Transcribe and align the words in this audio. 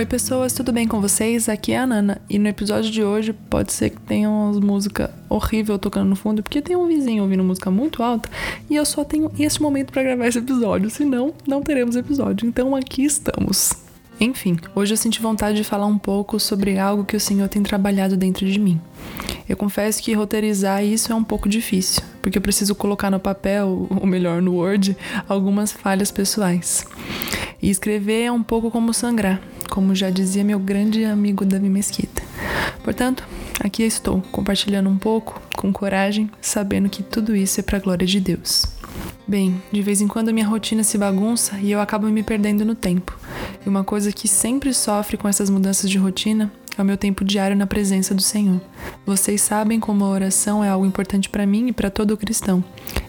Oi, 0.00 0.06
pessoas, 0.06 0.54
tudo 0.54 0.72
bem 0.72 0.88
com 0.88 0.98
vocês? 0.98 1.46
Aqui 1.46 1.72
é 1.72 1.78
a 1.78 1.86
Nana 1.86 2.22
e 2.26 2.38
no 2.38 2.48
episódio 2.48 2.90
de 2.90 3.04
hoje 3.04 3.34
pode 3.34 3.70
ser 3.70 3.90
que 3.90 4.00
tenha 4.00 4.30
umas 4.30 4.58
música 4.58 5.12
horrível 5.28 5.78
tocando 5.78 6.08
no 6.08 6.16
fundo, 6.16 6.42
porque 6.42 6.62
tem 6.62 6.74
um 6.74 6.86
vizinho 6.86 7.22
ouvindo 7.22 7.44
música 7.44 7.70
muito 7.70 8.02
alta 8.02 8.26
e 8.70 8.76
eu 8.76 8.86
só 8.86 9.04
tenho 9.04 9.30
este 9.38 9.60
momento 9.60 9.92
para 9.92 10.02
gravar 10.02 10.26
esse 10.26 10.38
episódio, 10.38 10.88
senão 10.88 11.34
não 11.46 11.60
teremos 11.60 11.96
episódio. 11.96 12.48
Então 12.48 12.74
aqui 12.74 13.04
estamos. 13.04 13.74
Enfim, 14.18 14.56
hoje 14.74 14.94
eu 14.94 14.96
senti 14.96 15.20
vontade 15.20 15.58
de 15.58 15.64
falar 15.64 15.84
um 15.84 15.98
pouco 15.98 16.40
sobre 16.40 16.78
algo 16.78 17.04
que 17.04 17.14
o 17.14 17.20
Senhor 17.20 17.50
tem 17.50 17.62
trabalhado 17.62 18.16
dentro 18.16 18.50
de 18.50 18.58
mim. 18.58 18.80
Eu 19.46 19.54
confesso 19.54 20.02
que 20.02 20.14
roteirizar 20.14 20.82
isso 20.82 21.12
é 21.12 21.14
um 21.14 21.24
pouco 21.24 21.46
difícil, 21.46 22.02
porque 22.22 22.38
eu 22.38 22.42
preciso 22.42 22.74
colocar 22.74 23.10
no 23.10 23.20
papel, 23.20 23.86
ou 23.90 24.06
melhor, 24.06 24.40
no 24.40 24.54
Word, 24.54 24.96
algumas 25.28 25.70
falhas 25.72 26.10
pessoais. 26.10 26.86
E 27.60 27.68
escrever 27.68 28.22
é 28.22 28.32
um 28.32 28.42
pouco 28.42 28.70
como 28.70 28.94
sangrar, 28.94 29.42
como 29.70 29.94
já 29.94 30.10
dizia 30.10 30.44
meu 30.44 30.58
grande 30.58 31.04
amigo 31.04 31.44
Davi 31.44 31.70
Mesquita. 31.70 32.22
Portanto, 32.82 33.26
aqui 33.60 33.84
estou, 33.84 34.20
compartilhando 34.32 34.90
um 34.90 34.98
pouco, 34.98 35.40
com 35.56 35.72
coragem, 35.72 36.30
sabendo 36.40 36.90
que 36.90 37.02
tudo 37.02 37.34
isso 37.34 37.60
é 37.60 37.62
para 37.62 37.78
a 37.78 37.80
glória 37.80 38.06
de 38.06 38.20
Deus. 38.20 38.66
Bem, 39.26 39.62
de 39.70 39.80
vez 39.80 40.00
em 40.00 40.08
quando 40.08 40.30
a 40.30 40.32
minha 40.32 40.46
rotina 40.46 40.82
se 40.82 40.98
bagunça 40.98 41.56
e 41.58 41.70
eu 41.70 41.80
acabo 41.80 42.08
me 42.08 42.22
perdendo 42.22 42.64
no 42.64 42.74
tempo. 42.74 43.16
E 43.64 43.68
uma 43.68 43.84
coisa 43.84 44.12
que 44.12 44.26
sempre 44.26 44.74
sofre 44.74 45.16
com 45.16 45.28
essas 45.28 45.48
mudanças 45.48 45.88
de 45.88 45.98
rotina 45.98 46.50
é 46.76 46.82
o 46.82 46.84
meu 46.84 46.96
tempo 46.96 47.24
diário 47.24 47.56
na 47.56 47.66
presença 47.66 48.14
do 48.14 48.22
Senhor. 48.22 48.60
Vocês 49.04 49.40
sabem 49.40 49.80
como 49.80 50.04
a 50.04 50.08
oração 50.08 50.62
é 50.62 50.68
algo 50.68 50.86
importante 50.86 51.28
para 51.28 51.46
mim 51.46 51.68
e 51.68 51.72
para 51.72 51.90
todo 51.90 52.16
cristão. 52.16 52.62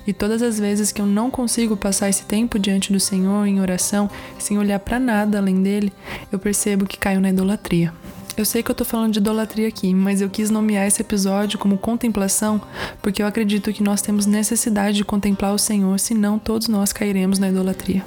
E 0.05 0.13
todas 0.13 0.41
as 0.41 0.59
vezes 0.59 0.91
que 0.91 1.01
eu 1.01 1.05
não 1.05 1.29
consigo 1.29 1.77
passar 1.77 2.09
esse 2.09 2.23
tempo 2.23 2.59
diante 2.59 2.91
do 2.91 2.99
Senhor 2.99 3.45
em 3.45 3.61
oração, 3.61 4.09
sem 4.39 4.57
olhar 4.57 4.79
para 4.79 4.99
nada 4.99 5.37
além 5.37 5.61
dele, 5.61 5.93
eu 6.31 6.39
percebo 6.39 6.85
que 6.85 6.97
caio 6.97 7.21
na 7.21 7.29
idolatria. 7.29 7.93
Eu 8.37 8.45
sei 8.45 8.63
que 8.63 8.71
eu 8.71 8.75
tô 8.75 8.85
falando 8.85 9.13
de 9.13 9.19
idolatria 9.19 9.67
aqui, 9.67 9.93
mas 9.93 10.21
eu 10.21 10.29
quis 10.29 10.49
nomear 10.49 10.87
esse 10.87 11.01
episódio 11.01 11.59
como 11.59 11.77
contemplação 11.77 12.61
porque 13.01 13.21
eu 13.21 13.27
acredito 13.27 13.73
que 13.73 13.83
nós 13.83 14.01
temos 14.01 14.25
necessidade 14.25 14.97
de 14.97 15.05
contemplar 15.05 15.53
o 15.53 15.59
Senhor, 15.59 15.99
senão 15.99 16.39
todos 16.39 16.67
nós 16.67 16.93
cairemos 16.93 17.39
na 17.39 17.49
idolatria. 17.49 18.03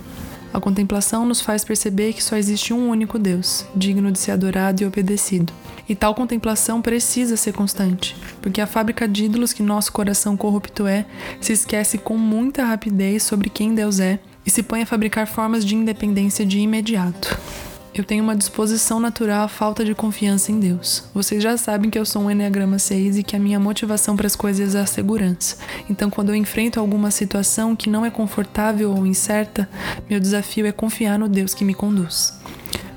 A 0.54 0.60
contemplação 0.60 1.26
nos 1.26 1.40
faz 1.40 1.64
perceber 1.64 2.12
que 2.12 2.22
só 2.22 2.36
existe 2.36 2.72
um 2.72 2.88
único 2.88 3.18
Deus, 3.18 3.66
digno 3.74 4.12
de 4.12 4.20
ser 4.20 4.30
adorado 4.30 4.84
e 4.84 4.86
obedecido. 4.86 5.52
E 5.88 5.96
tal 5.96 6.14
contemplação 6.14 6.80
precisa 6.80 7.36
ser 7.36 7.52
constante, 7.52 8.16
porque 8.40 8.60
a 8.60 8.66
fábrica 8.66 9.08
de 9.08 9.24
ídolos 9.24 9.52
que 9.52 9.64
nosso 9.64 9.90
coração 9.90 10.36
corrupto 10.36 10.86
é 10.86 11.06
se 11.40 11.52
esquece 11.52 11.98
com 11.98 12.16
muita 12.16 12.64
rapidez 12.64 13.24
sobre 13.24 13.50
quem 13.50 13.74
Deus 13.74 13.98
é 13.98 14.20
e 14.46 14.50
se 14.50 14.62
põe 14.62 14.82
a 14.82 14.86
fabricar 14.86 15.26
formas 15.26 15.64
de 15.64 15.74
independência 15.74 16.46
de 16.46 16.60
imediato. 16.60 17.36
Eu 17.94 18.02
tenho 18.02 18.24
uma 18.24 18.34
disposição 18.34 18.98
natural 18.98 19.44
à 19.44 19.48
falta 19.48 19.84
de 19.84 19.94
confiança 19.94 20.50
em 20.50 20.58
Deus. 20.58 21.04
Vocês 21.14 21.40
já 21.40 21.56
sabem 21.56 21.88
que 21.88 21.96
eu 21.96 22.04
sou 22.04 22.22
um 22.22 22.30
Enneagrama 22.30 22.76
6 22.76 23.18
e 23.18 23.22
que 23.22 23.36
a 23.36 23.38
minha 23.38 23.60
motivação 23.60 24.16
para 24.16 24.26
as 24.26 24.34
coisas 24.34 24.74
é 24.74 24.80
a 24.80 24.86
segurança. 24.86 25.58
Então, 25.88 26.10
quando 26.10 26.30
eu 26.30 26.34
enfrento 26.34 26.80
alguma 26.80 27.12
situação 27.12 27.76
que 27.76 27.88
não 27.88 28.04
é 28.04 28.10
confortável 28.10 28.90
ou 28.90 29.06
incerta, 29.06 29.68
meu 30.10 30.18
desafio 30.18 30.66
é 30.66 30.72
confiar 30.72 31.20
no 31.20 31.28
Deus 31.28 31.54
que 31.54 31.64
me 31.64 31.72
conduz. 31.72 32.36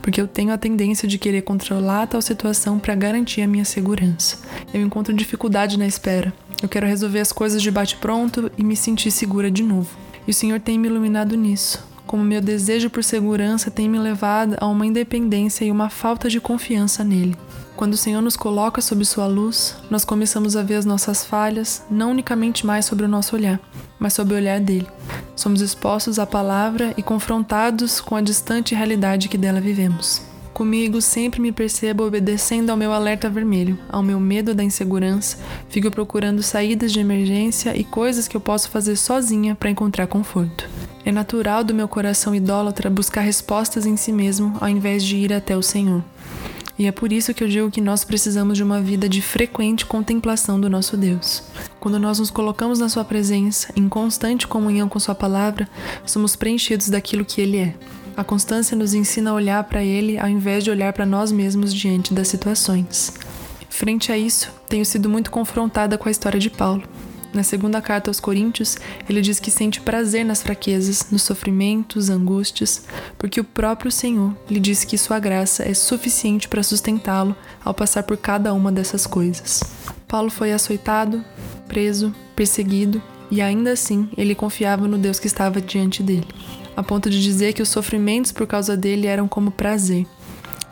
Porque 0.02 0.20
eu 0.20 0.28
tenho 0.28 0.52
a 0.52 0.58
tendência 0.58 1.08
de 1.08 1.20
querer 1.20 1.44
controlar 1.44 2.08
tal 2.08 2.22
situação 2.22 2.80
para 2.80 2.96
garantir 2.96 3.44
a 3.44 3.48
minha 3.48 3.66
segurança. 3.66 4.40
Eu 4.74 4.82
encontro 4.82 5.14
dificuldade 5.14 5.78
na 5.78 5.86
espera. 5.86 6.34
Eu 6.64 6.68
quero 6.68 6.88
resolver 6.88 7.20
as 7.20 7.32
coisas 7.32 7.62
de 7.62 7.70
bate-pronto 7.70 8.52
e 8.58 8.64
me 8.64 8.76
sentir 8.76 9.12
segura 9.12 9.52
de 9.52 9.62
novo. 9.62 9.96
E 10.28 10.32
o 10.32 10.34
Senhor 10.34 10.60
tem 10.60 10.80
me 10.80 10.88
iluminado 10.88 11.38
nisso 11.38 11.97
como 12.08 12.24
meu 12.24 12.42
desejo 12.42 12.90
por 12.90 13.04
segurança 13.04 13.70
tem 13.70 13.88
me 13.88 14.00
levado 14.00 14.56
a 14.60 14.66
uma 14.66 14.86
independência 14.86 15.66
e 15.66 15.70
uma 15.70 15.90
falta 15.90 16.30
de 16.30 16.40
confiança 16.40 17.04
nele. 17.04 17.36
Quando 17.76 17.94
o 17.94 17.98
Senhor 17.98 18.22
nos 18.22 18.36
coloca 18.36 18.82
sob 18.82 19.06
sua 19.06 19.28
luz, 19.28 19.76
nós 19.88 20.04
começamos 20.04 20.56
a 20.56 20.64
ver 20.64 20.76
as 20.76 20.86
nossas 20.86 21.24
falhas, 21.24 21.84
não 21.92 22.10
unicamente 22.10 22.66
mais 22.66 22.86
sobre 22.86 23.06
o 23.06 23.08
nosso 23.08 23.36
olhar, 23.36 23.60
mas 24.00 24.14
sob 24.14 24.34
o 24.34 24.38
olhar 24.38 24.60
dele. 24.60 24.88
Somos 25.36 25.62
expostos 25.62 26.18
à 26.18 26.26
palavra 26.26 26.96
e 26.98 27.04
confrontados 27.04 28.02
com 28.02 28.16
a 28.16 28.22
distante 28.22 28.74
realidade 28.74 29.30
que 29.30 29.38
dela 29.38 29.62
vivemos. 29.62 30.24
Comigo 30.58 31.00
sempre 31.02 31.40
me 31.40 31.52
percebo 31.52 32.04
obedecendo 32.04 32.72
ao 32.72 32.78
meu 32.78 32.92
alerta 32.92 33.30
vermelho, 33.30 33.78
ao 33.90 34.02
meu 34.02 34.20
medo 34.20 34.56
da 34.56 34.64
insegurança, 34.64 35.38
fico 35.70 35.92
procurando 35.92 36.42
saídas 36.42 36.92
de 36.92 37.00
emergência 37.00 37.78
e 37.78 37.84
coisas 37.84 38.28
que 38.28 38.36
eu 38.36 38.42
posso 38.42 38.72
fazer 38.72 38.96
sozinha 38.96 39.54
para 39.54 39.70
encontrar 39.70 40.08
conforto. 40.08 40.68
É 41.08 41.12
natural 41.14 41.64
do 41.64 41.74
meu 41.74 41.88
coração 41.88 42.36
idólatra 42.36 42.90
buscar 42.90 43.22
respostas 43.22 43.86
em 43.86 43.96
si 43.96 44.12
mesmo 44.12 44.58
ao 44.60 44.68
invés 44.68 45.02
de 45.02 45.16
ir 45.16 45.32
até 45.32 45.56
o 45.56 45.62
Senhor. 45.62 46.04
E 46.78 46.86
é 46.86 46.92
por 46.92 47.14
isso 47.14 47.34
que 47.34 47.42
eu 47.42 47.48
digo 47.48 47.72
que 47.72 47.80
nós 47.80 48.04
precisamos 48.04 48.58
de 48.58 48.64
uma 48.64 48.82
vida 48.82 49.08
de 49.08 49.22
frequente 49.22 49.86
contemplação 49.86 50.60
do 50.60 50.70
nosso 50.70 50.98
Deus. 50.98 51.44
Quando 51.80 51.98
nós 51.98 52.20
nos 52.20 52.30
colocamos 52.30 52.80
na 52.80 52.90
Sua 52.90 53.06
presença, 53.06 53.72
em 53.74 53.88
constante 53.88 54.46
comunhão 54.46 54.90
com 54.90 55.00
Sua 55.00 55.16
palavra, 55.16 55.66
somos 56.06 56.36
preenchidos 56.36 56.90
daquilo 56.90 57.24
que 57.24 57.40
Ele 57.40 57.58
é. 57.60 57.74
A 58.18 58.24
constância 58.26 58.76
nos 58.76 58.94
ensina 58.94 59.32
a 59.32 59.34
olhar 59.34 59.64
para 59.64 59.82
Ele 59.82 60.20
ao 60.20 60.28
invés 60.28 60.62
de 60.62 60.72
olhar 60.72 60.92
para 60.92 61.06
nós 61.06 61.32
mesmos 61.32 61.74
diante 61.74 62.14
das 62.14 62.28
situações. 62.28 63.14
Frente 63.70 64.12
a 64.12 64.18
isso, 64.18 64.52
tenho 64.68 64.86
sido 64.86 65.08
muito 65.08 65.32
confrontada 65.32 65.98
com 65.98 66.10
a 66.10 66.12
história 66.12 66.38
de 66.38 66.50
Paulo. 66.50 66.84
Na 67.34 67.44
segunda 67.44 67.82
carta 67.82 68.10
aos 68.10 68.20
Coríntios, 68.20 68.78
ele 69.08 69.22
diz 69.22 69.40
que 69.40 69.52
sente 69.52 69.82
prazer 69.82 70.26
nas 70.26 70.42
fraquezas, 70.42 71.08
nos 71.12 71.24
sofrimentos, 71.24 72.10
angústias, 72.10 72.86
porque 73.18 73.40
o 73.40 73.44
próprio 73.44 73.92
Senhor 73.92 74.36
lhe 74.50 74.60
diz 74.60 74.84
que 74.84 74.98
sua 74.98 75.20
graça 75.20 75.64
é 75.64 75.74
suficiente 75.74 76.48
para 76.48 76.64
sustentá-lo 76.64 77.36
ao 77.64 77.74
passar 77.74 78.04
por 78.04 78.18
cada 78.18 78.54
uma 78.54 78.72
dessas 78.72 79.06
coisas. 79.06 79.62
Paulo 80.08 80.30
foi 80.30 80.54
açoitado, 80.54 81.24
preso, 81.68 82.14
perseguido, 82.36 83.02
e 83.30 83.42
ainda 83.42 83.72
assim 83.72 84.10
ele 84.18 84.34
confiava 84.34 84.88
no 84.88 84.98
Deus 84.98 85.20
que 85.20 85.28
estava 85.28 85.60
diante 85.62 86.02
dele, 86.02 86.28
a 86.76 86.82
ponto 86.82 87.10
de 87.10 87.22
dizer 87.22 87.54
que 87.54 87.62
os 87.62 87.70
sofrimentos 87.70 88.32
por 88.32 88.48
causa 88.48 88.78
dele 88.78 89.06
eram 89.06 89.28
como 89.28 89.52
prazer. 89.52 90.08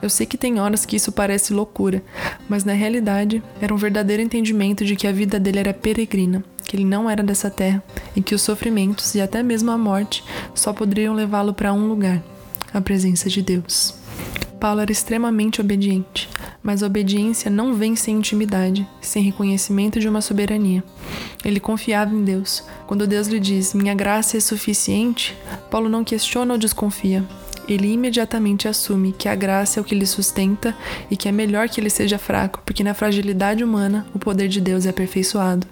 Eu 0.06 0.10
sei 0.12 0.28
que 0.28 0.38
tem 0.38 0.60
horas 0.60 0.86
que 0.86 0.96
isso 0.96 1.12
parece 1.12 1.52
loucura, 1.52 2.04
mas 2.48 2.64
na 2.64 2.74
realidade 2.74 3.42
era 3.60 3.74
um 3.74 3.78
verdadeiro 3.78 4.22
entendimento 4.22 4.86
de 4.86 4.96
que 4.96 5.08
a 5.08 5.12
vida 5.12 5.40
dele 5.40 5.58
era 5.58 5.74
peregrina, 5.74 6.44
que 6.64 6.76
ele 6.76 6.86
não 6.86 7.10
era 7.10 7.24
dessa 7.24 7.50
terra 7.50 7.84
e 8.16 8.22
que 8.22 8.36
os 8.36 8.44
sofrimentos 8.44 9.16
e 9.16 9.20
até 9.20 9.42
mesmo 9.42 9.72
a 9.72 9.78
morte 9.80 10.24
só 10.54 10.72
poderiam 10.72 11.16
levá-lo 11.16 11.56
para 11.56 11.74
um 11.74 11.88
lugar 11.88 12.22
a 12.72 12.80
presença 12.80 13.32
de 13.32 13.42
Deus. 13.42 13.96
Paulo 14.60 14.80
era 14.80 14.92
extremamente 14.92 15.60
obediente, 15.60 16.30
mas 16.62 16.84
a 16.84 16.86
obediência 16.86 17.50
não 17.50 17.74
vem 17.74 17.96
sem 17.96 18.18
intimidade, 18.18 18.88
sem 19.02 19.24
reconhecimento 19.24 20.00
de 20.00 20.08
uma 20.08 20.22
soberania. 20.22 20.84
Ele 21.44 21.60
confiava 21.60 22.14
em 22.14 22.24
Deus. 22.24 22.64
Quando 22.86 23.08
Deus 23.08 23.28
lhe 23.28 23.40
diz: 23.40 23.74
Minha 23.74 23.96
graça 23.96 24.38
é 24.38 24.40
suficiente, 24.40 25.36
Paulo 25.72 25.90
não 25.90 26.04
questiona 26.04 26.54
ou 26.54 26.60
desconfia 26.60 27.26
ele 27.68 27.92
imediatamente 27.92 28.68
assume 28.68 29.14
que 29.18 29.28
a 29.28 29.36
graça 29.36 29.80
é 29.80 29.82
o 29.82 29.84
que 29.84 29.96
lhe 29.96 30.06
sustenta 30.06 30.76
e 31.10 31.18
que 31.18 31.28
é 31.28 31.32
melhor 31.32 31.70
que 31.70 31.80
ele 31.80 31.90
seja 31.90 32.18
fraco, 32.18 32.62
porque 32.66 32.84
na 32.84 32.94
fragilidade 32.94 33.64
humana 33.64 34.06
o 34.14 34.20
poder 34.20 34.48
de 34.48 34.62
Deus 34.62 34.86
é 34.86 34.90
aperfeiçoado. 34.90 35.68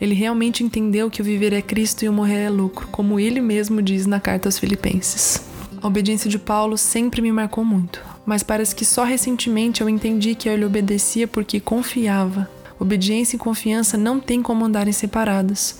Ele 0.00 0.14
realmente 0.14 0.62
entendeu 0.62 1.10
que 1.10 1.20
o 1.20 1.24
viver 1.24 1.52
é 1.52 1.62
Cristo 1.62 2.04
e 2.04 2.08
o 2.08 2.12
morrer 2.12 2.44
é 2.44 2.50
lucro, 2.50 2.88
como 2.88 3.18
ele 3.20 3.40
mesmo 3.40 3.80
diz 3.80 4.06
na 4.06 4.20
carta 4.20 4.48
aos 4.48 4.58
Filipenses. 4.58 5.42
A 5.80 5.86
obediência 5.86 6.28
de 6.28 6.38
Paulo 6.38 6.76
sempre 6.76 7.22
me 7.22 7.30
marcou 7.30 7.64
muito, 7.64 8.02
mas 8.24 8.42
parece 8.42 8.74
que 8.74 8.84
só 8.84 9.04
recentemente 9.04 9.80
eu 9.80 9.88
entendi 9.88 10.34
que 10.34 10.48
ele 10.48 10.64
obedecia 10.64 11.28
porque 11.28 11.60
confiava, 11.60 12.48
Obediência 12.78 13.36
e 13.36 13.38
confiança 13.38 13.96
não 13.96 14.20
têm 14.20 14.42
como 14.42 14.64
andarem 14.64 14.92
separadas. 14.92 15.78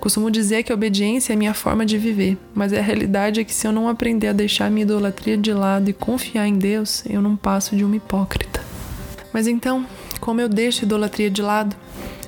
Costumo 0.00 0.30
dizer 0.30 0.62
que 0.62 0.70
a 0.70 0.74
obediência 0.74 1.32
é 1.32 1.36
minha 1.36 1.52
forma 1.52 1.84
de 1.84 1.98
viver, 1.98 2.38
mas 2.54 2.72
a 2.72 2.80
realidade 2.80 3.40
é 3.40 3.44
que 3.44 3.52
se 3.52 3.66
eu 3.66 3.72
não 3.72 3.88
aprender 3.88 4.28
a 4.28 4.32
deixar 4.32 4.70
minha 4.70 4.84
idolatria 4.84 5.36
de 5.36 5.52
lado 5.52 5.90
e 5.90 5.92
confiar 5.92 6.46
em 6.46 6.56
Deus, 6.56 7.02
eu 7.10 7.20
não 7.20 7.36
passo 7.36 7.74
de 7.74 7.84
uma 7.84 7.96
hipócrita. 7.96 8.62
Mas 9.32 9.48
então, 9.48 9.84
como 10.20 10.40
eu 10.40 10.48
deixo 10.48 10.82
a 10.82 10.86
idolatria 10.86 11.28
de 11.28 11.42
lado? 11.42 11.74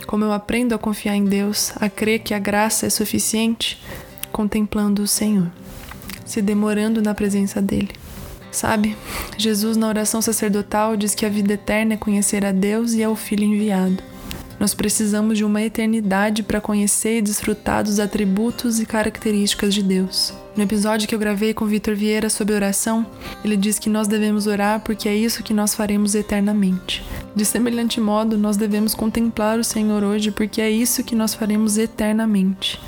Como 0.06 0.24
eu 0.24 0.32
aprendo 0.32 0.74
a 0.74 0.78
confiar 0.78 1.14
em 1.14 1.24
Deus, 1.24 1.72
a 1.76 1.88
crer 1.88 2.18
que 2.18 2.34
a 2.34 2.38
graça 2.38 2.86
é 2.86 2.90
suficiente? 2.90 3.80
Contemplando 4.32 5.02
o 5.02 5.06
Senhor, 5.06 5.48
se 6.24 6.42
demorando 6.42 7.00
na 7.00 7.14
presença 7.14 7.62
dEle. 7.62 7.90
Sabe, 8.58 8.96
Jesus 9.36 9.76
na 9.76 9.86
oração 9.86 10.20
sacerdotal 10.20 10.96
diz 10.96 11.14
que 11.14 11.24
a 11.24 11.28
vida 11.28 11.52
eterna 11.52 11.94
é 11.94 11.96
conhecer 11.96 12.44
a 12.44 12.50
Deus 12.50 12.92
e 12.92 13.04
ao 13.04 13.14
Filho 13.14 13.44
enviado. 13.44 14.02
Nós 14.58 14.74
precisamos 14.74 15.38
de 15.38 15.44
uma 15.44 15.62
eternidade 15.62 16.42
para 16.42 16.60
conhecer 16.60 17.18
e 17.18 17.22
desfrutar 17.22 17.84
dos 17.84 18.00
atributos 18.00 18.80
e 18.80 18.84
características 18.84 19.72
de 19.72 19.80
Deus. 19.80 20.34
No 20.56 20.64
episódio 20.64 21.06
que 21.06 21.14
eu 21.14 21.20
gravei 21.20 21.54
com 21.54 21.66
Vitor 21.66 21.94
Vieira 21.94 22.28
sobre 22.28 22.52
oração, 22.52 23.06
ele 23.44 23.56
diz 23.56 23.78
que 23.78 23.88
nós 23.88 24.08
devemos 24.08 24.48
orar 24.48 24.80
porque 24.80 25.08
é 25.08 25.14
isso 25.14 25.44
que 25.44 25.54
nós 25.54 25.76
faremos 25.76 26.16
eternamente. 26.16 27.04
De 27.36 27.44
semelhante 27.44 28.00
modo, 28.00 28.36
nós 28.36 28.56
devemos 28.56 28.92
contemplar 28.92 29.56
o 29.60 29.62
Senhor 29.62 30.02
hoje 30.02 30.32
porque 30.32 30.60
é 30.60 30.68
isso 30.68 31.04
que 31.04 31.14
nós 31.14 31.32
faremos 31.32 31.78
eternamente. 31.78 32.80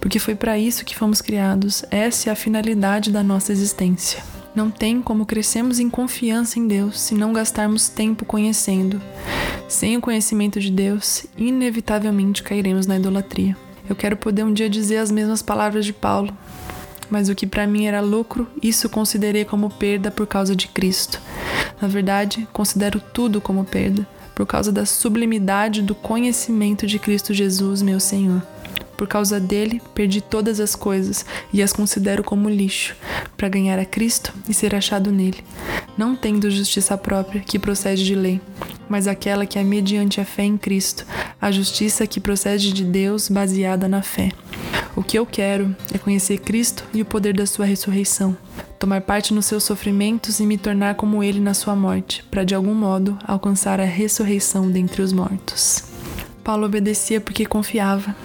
Porque 0.00 0.18
foi 0.18 0.34
para 0.34 0.58
isso 0.58 0.82
que 0.82 0.96
fomos 0.96 1.20
criados, 1.20 1.84
essa 1.90 2.30
é 2.30 2.32
a 2.32 2.36
finalidade 2.36 3.10
da 3.10 3.22
nossa 3.22 3.52
existência. 3.52 4.39
Não 4.54 4.70
tem 4.70 5.00
como 5.00 5.24
crescermos 5.24 5.78
em 5.78 5.88
confiança 5.88 6.58
em 6.58 6.66
Deus 6.66 7.00
se 7.00 7.14
não 7.14 7.32
gastarmos 7.32 7.88
tempo 7.88 8.24
conhecendo. 8.24 9.00
Sem 9.68 9.96
o 9.96 10.00
conhecimento 10.00 10.58
de 10.58 10.70
Deus, 10.70 11.24
inevitavelmente 11.36 12.42
cairemos 12.42 12.86
na 12.86 12.96
idolatria. 12.96 13.56
Eu 13.88 13.94
quero 13.94 14.16
poder 14.16 14.44
um 14.44 14.52
dia 14.52 14.68
dizer 14.68 14.98
as 14.98 15.10
mesmas 15.10 15.42
palavras 15.42 15.84
de 15.84 15.92
Paulo, 15.92 16.36
mas 17.08 17.28
o 17.28 17.34
que 17.34 17.46
para 17.46 17.66
mim 17.66 17.86
era 17.86 18.00
lucro, 18.00 18.46
isso 18.62 18.88
considerei 18.88 19.44
como 19.44 19.70
perda 19.70 20.10
por 20.10 20.26
causa 20.26 20.54
de 20.54 20.68
Cristo. 20.68 21.20
Na 21.80 21.88
verdade, 21.88 22.46
considero 22.52 23.00
tudo 23.00 23.40
como 23.40 23.64
perda, 23.64 24.06
por 24.34 24.46
causa 24.46 24.70
da 24.72 24.86
sublimidade 24.86 25.82
do 25.82 25.94
conhecimento 25.94 26.86
de 26.86 26.98
Cristo 26.98 27.32
Jesus, 27.34 27.82
meu 27.82 28.00
Senhor. 28.00 28.42
Por 29.00 29.08
causa 29.08 29.40
dele, 29.40 29.80
perdi 29.94 30.20
todas 30.20 30.60
as 30.60 30.76
coisas 30.76 31.24
e 31.54 31.62
as 31.62 31.72
considero 31.72 32.22
como 32.22 32.50
lixo, 32.50 32.94
para 33.34 33.48
ganhar 33.48 33.78
a 33.78 33.84
Cristo 33.86 34.30
e 34.46 34.52
ser 34.52 34.74
achado 34.74 35.10
nele, 35.10 35.42
não 35.96 36.14
tendo 36.14 36.50
justiça 36.50 36.98
própria 36.98 37.40
que 37.40 37.58
procede 37.58 38.04
de 38.04 38.14
lei, 38.14 38.42
mas 38.90 39.06
aquela 39.06 39.46
que 39.46 39.58
é 39.58 39.64
mediante 39.64 40.20
a 40.20 40.24
fé 40.26 40.42
em 40.42 40.58
Cristo, 40.58 41.06
a 41.40 41.50
justiça 41.50 42.06
que 42.06 42.20
procede 42.20 42.74
de 42.74 42.84
Deus 42.84 43.30
baseada 43.30 43.88
na 43.88 44.02
fé. 44.02 44.32
O 44.94 45.02
que 45.02 45.18
eu 45.18 45.24
quero 45.24 45.74
é 45.94 45.96
conhecer 45.96 46.36
Cristo 46.36 46.84
e 46.92 47.00
o 47.00 47.06
poder 47.06 47.32
da 47.32 47.46
sua 47.46 47.64
ressurreição, 47.64 48.36
tomar 48.78 49.00
parte 49.00 49.32
nos 49.32 49.46
seus 49.46 49.64
sofrimentos 49.64 50.40
e 50.40 50.46
me 50.46 50.58
tornar 50.58 50.94
como 50.96 51.24
ele 51.24 51.40
na 51.40 51.54
sua 51.54 51.74
morte, 51.74 52.22
para 52.30 52.44
de 52.44 52.54
algum 52.54 52.74
modo 52.74 53.18
alcançar 53.26 53.80
a 53.80 53.84
ressurreição 53.84 54.70
dentre 54.70 55.00
os 55.00 55.10
mortos. 55.10 55.88
Paulo 56.42 56.66
obedecia 56.66 57.20
porque 57.20 57.46
confiava, 57.46 58.16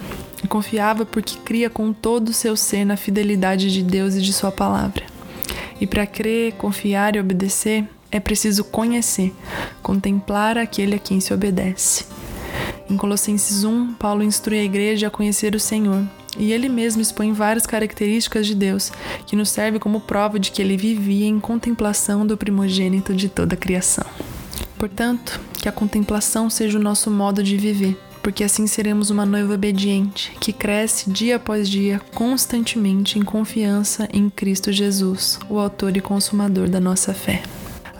confiava 0.48 1.06
porque 1.06 1.38
cria 1.38 1.70
com 1.70 1.92
todo 1.92 2.28
o 2.28 2.32
seu 2.32 2.56
ser 2.56 2.84
na 2.84 2.96
fidelidade 2.96 3.72
de 3.72 3.82
Deus 3.82 4.14
e 4.14 4.20
de 4.20 4.32
Sua 4.32 4.52
palavra. 4.52 5.04
E 5.80 5.86
para 5.86 6.06
crer, 6.06 6.52
confiar 6.52 7.16
e 7.16 7.20
obedecer, 7.20 7.84
é 8.10 8.20
preciso 8.20 8.64
conhecer, 8.64 9.34
contemplar 9.82 10.56
aquele 10.58 10.94
a 10.94 10.98
quem 10.98 11.20
se 11.20 11.32
obedece. 11.34 12.04
Em 12.88 12.96
Colossenses 12.96 13.64
1, 13.64 13.94
Paulo 13.94 14.22
instrui 14.22 14.60
a 14.60 14.64
igreja 14.64 15.08
a 15.08 15.10
conhecer 15.10 15.54
o 15.54 15.60
Senhor, 15.60 16.04
e 16.38 16.52
ele 16.52 16.68
mesmo 16.68 17.02
expõe 17.02 17.32
várias 17.32 17.66
características 17.66 18.46
de 18.46 18.54
Deus, 18.54 18.92
que 19.26 19.36
nos 19.36 19.50
serve 19.50 19.78
como 19.78 20.00
prova 20.00 20.38
de 20.38 20.50
que 20.50 20.62
ele 20.62 20.76
vivia 20.76 21.26
em 21.26 21.40
contemplação 21.40 22.26
do 22.26 22.36
primogênito 22.36 23.14
de 23.14 23.28
toda 23.28 23.54
a 23.54 23.58
criação. 23.58 24.06
Portanto, 24.78 25.40
que 25.54 25.68
a 25.68 25.72
contemplação 25.72 26.48
seja 26.48 26.78
o 26.78 26.82
nosso 26.82 27.10
modo 27.10 27.42
de 27.42 27.56
viver, 27.56 27.98
porque 28.26 28.42
assim 28.42 28.66
seremos 28.66 29.08
uma 29.08 29.24
noiva 29.24 29.54
obediente, 29.54 30.36
que 30.40 30.52
cresce 30.52 31.08
dia 31.08 31.36
após 31.36 31.68
dia 31.68 32.00
constantemente 32.12 33.20
em 33.20 33.22
confiança 33.22 34.08
em 34.12 34.28
Cristo 34.28 34.72
Jesus, 34.72 35.38
o 35.48 35.60
Autor 35.60 35.96
e 35.96 36.00
Consumador 36.00 36.68
da 36.68 36.80
nossa 36.80 37.14
fé. 37.14 37.40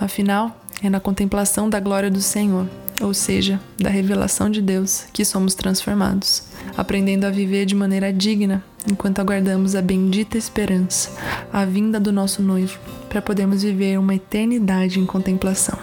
Afinal, 0.01 0.61
é 0.83 0.91
na 0.91 0.99
contemplação 0.99 1.71
da 1.71 1.79
glória 1.79 2.11
do 2.11 2.21
Senhor, 2.21 2.67
ou 3.01 3.15
seja, 3.15 3.61
da 3.79 3.89
revelação 3.89 4.51
de 4.51 4.61
Deus, 4.61 5.05
que 5.13 5.25
somos 5.25 5.55
transformados, 5.55 6.43
aprendendo 6.77 7.25
a 7.25 7.31
viver 7.31 7.65
de 7.65 7.77
maneira 7.77 8.13
digna 8.13 8.65
enquanto 8.91 9.21
aguardamos 9.21 9.77
a 9.77 9.81
bendita 9.81 10.37
esperança, 10.37 11.09
a 11.53 11.65
vinda 11.65 12.01
do 12.01 12.11
nosso 12.11 12.43
noivo, 12.43 12.81
para 13.09 13.23
podermos 13.23 13.63
viver 13.63 13.97
uma 13.97 14.17
eternidade 14.17 14.99
em 14.99 15.07
contemplação. 15.07 15.79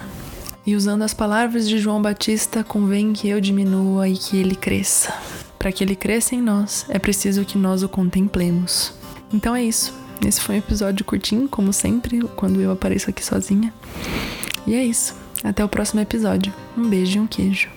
E 0.66 0.74
usando 0.74 1.02
as 1.02 1.12
palavras 1.12 1.68
de 1.68 1.78
João 1.78 2.00
Batista, 2.00 2.64
convém 2.64 3.12
que 3.12 3.28
eu 3.28 3.40
diminua 3.40 4.08
e 4.08 4.16
que 4.16 4.36
ele 4.36 4.56
cresça. 4.56 5.12
Para 5.58 5.70
que 5.70 5.84
ele 5.84 5.94
cresça 5.94 6.34
em 6.34 6.40
nós, 6.40 6.86
é 6.88 6.98
preciso 6.98 7.44
que 7.44 7.58
nós 7.58 7.82
o 7.82 7.88
contemplemos. 7.88 8.94
Então 9.32 9.54
é 9.54 9.62
isso. 9.62 9.94
Esse 10.26 10.40
foi 10.40 10.54
um 10.54 10.58
episódio 10.58 11.04
curtinho, 11.04 11.48
como 11.48 11.72
sempre, 11.72 12.20
quando 12.36 12.60
eu 12.60 12.70
apareço 12.70 13.10
aqui 13.10 13.24
sozinha. 13.24 13.72
E 14.66 14.74
é 14.74 14.82
isso. 14.82 15.14
Até 15.42 15.62
o 15.62 15.68
próximo 15.68 16.00
episódio. 16.00 16.52
Um 16.76 16.88
beijo 16.88 17.18
e 17.18 17.20
um 17.20 17.26
queijo. 17.26 17.68